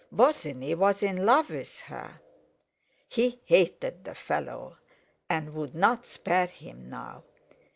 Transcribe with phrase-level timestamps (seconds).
[0.11, 2.19] Bosinney was in love with her!
[3.07, 4.77] He hated the fellow,
[5.29, 7.23] and would not spare him now.